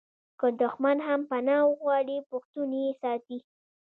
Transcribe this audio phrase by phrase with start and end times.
[0.39, 3.37] که دښمن هم پنا وغواړي پښتون یې ساتي.